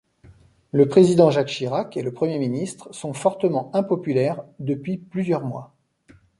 Le 0.71 0.87
Président 0.89 1.29
Jacques 1.29 1.49
Chirac 1.51 1.95
et 1.95 2.01
le 2.01 2.11
Premier 2.11 2.39
ministre 2.39 2.91
sont 2.91 3.13
fortement 3.13 3.69
impopulaires 3.75 4.41
depuis 4.57 4.97
plusieurs 4.97 5.45
mois. 5.45 5.75